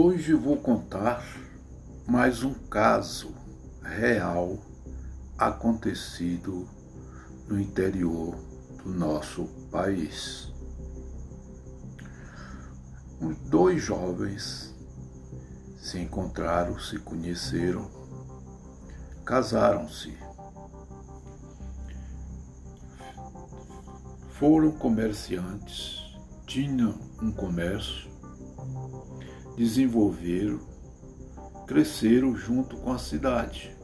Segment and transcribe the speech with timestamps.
[0.00, 1.26] Hoje vou contar
[2.06, 3.34] mais um caso
[3.82, 4.56] real
[5.36, 6.68] acontecido
[7.48, 8.36] no interior
[8.84, 10.52] do nosso país.
[13.20, 14.72] Os dois jovens
[15.76, 17.90] se encontraram, se conheceram,
[19.24, 20.16] casaram-se.
[24.30, 28.08] Foram comerciantes, tinham um comércio
[29.58, 30.60] desenvolveram,
[31.66, 33.76] cresceram junto com a cidade.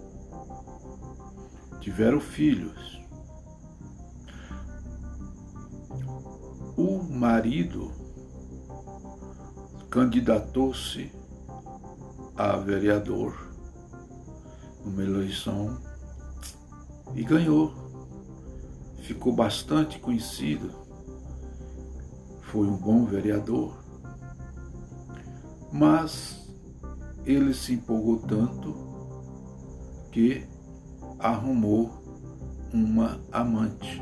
[1.80, 3.02] Tiveram filhos.
[6.76, 7.90] O marido
[9.90, 11.10] candidatou-se
[12.36, 13.52] a vereador
[14.84, 15.76] numa eleição
[17.16, 17.74] e ganhou.
[19.02, 20.70] Ficou bastante conhecido.
[22.42, 23.83] Foi um bom vereador
[25.74, 26.48] mas
[27.26, 28.72] ele se empolgou tanto
[30.12, 30.46] que
[31.18, 31.90] arrumou
[32.72, 34.00] uma amante.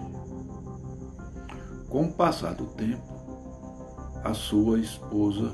[1.88, 3.10] Com o passar do tempo,
[4.22, 5.50] a sua esposa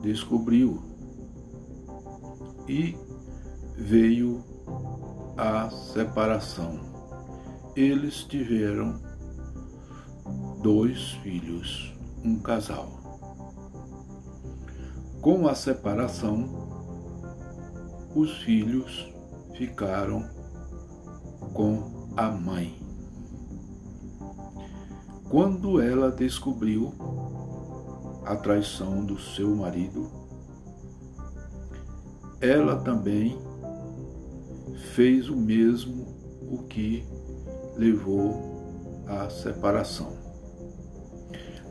[0.00, 0.82] descobriu
[2.66, 2.96] e
[3.76, 4.42] veio
[5.36, 6.80] a separação.
[7.76, 8.98] Eles tiveram
[10.62, 13.03] dois filhos, um casal.
[15.24, 16.50] Com a separação,
[18.14, 19.10] os filhos
[19.54, 20.22] ficaram
[21.54, 22.78] com a mãe.
[25.30, 26.92] Quando ela descobriu
[28.26, 30.10] a traição do seu marido,
[32.38, 33.38] ela também
[34.92, 36.04] fez o mesmo
[36.50, 37.02] o que
[37.78, 40.18] levou à separação.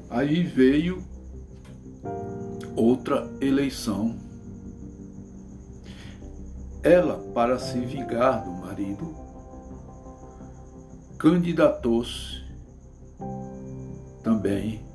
[0.09, 1.12] Aí veio
[2.75, 4.16] outra eleição.
[6.81, 9.15] Ela, para se vingar do marido,
[11.17, 12.43] candidatou-se
[14.21, 14.86] também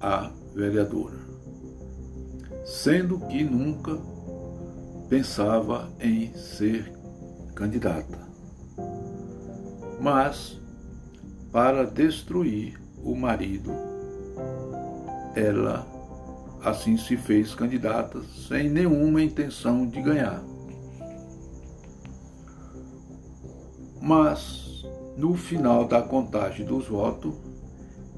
[0.00, 1.18] a vereadora,
[2.64, 3.98] sendo que nunca
[5.08, 6.92] pensava em ser
[7.54, 8.26] candidata.
[10.00, 10.60] Mas,
[11.50, 13.72] para destruir o marido,
[15.34, 15.95] ela
[16.62, 20.42] assim se fez candidata sem nenhuma intenção de ganhar.
[24.00, 24.84] Mas,
[25.16, 27.34] no final da contagem dos votos,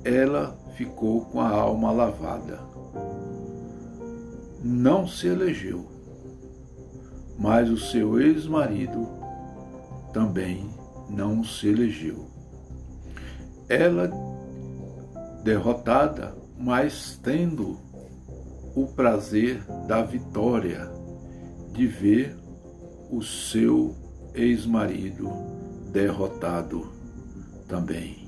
[0.04, 2.60] ela ficou com a alma lavada.
[4.62, 5.86] Não se elegeu,
[7.38, 9.08] mas o seu ex-marido
[10.12, 10.68] também
[11.08, 12.26] não se elegeu.
[13.68, 14.10] Ela,
[15.42, 17.78] derrotada, mas tendo
[18.82, 20.88] o prazer da vitória,
[21.72, 22.36] de ver
[23.10, 23.96] o seu
[24.34, 25.28] ex-marido
[25.90, 26.92] derrotado
[27.66, 28.27] também.